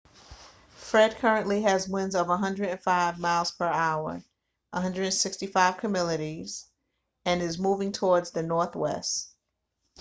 fred 0.73 1.15
currently 1.17 1.61
has 1.61 1.87
winds 1.87 2.15
of 2.15 2.27
105 2.27 3.19
miles 3.19 3.51
per 3.51 3.67
hour 3.67 4.19
165 4.71 5.77
km/h 5.77 6.63
and 7.25 7.39
is 7.39 7.59
moving 7.59 7.91
towards 7.91 8.31
the 8.31 8.41
northwest 8.41 9.29